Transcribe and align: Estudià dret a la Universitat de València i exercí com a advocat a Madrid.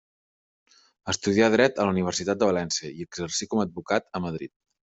Estudià 1.13 1.49
dret 1.57 1.83
a 1.83 1.85
la 1.89 1.93
Universitat 1.95 2.41
de 2.41 2.49
València 2.53 2.91
i 2.97 3.07
exercí 3.11 3.51
com 3.53 3.61
a 3.65 3.69
advocat 3.69 4.13
a 4.21 4.27
Madrid. 4.29 4.57